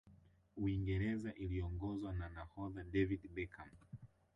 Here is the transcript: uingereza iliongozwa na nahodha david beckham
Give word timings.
uingereza 0.57 1.33
iliongozwa 1.33 2.13
na 2.13 2.29
nahodha 2.29 2.83
david 2.83 3.29
beckham 3.35 3.69